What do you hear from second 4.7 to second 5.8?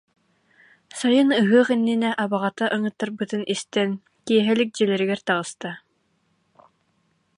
дьиэлэригэр таҕыста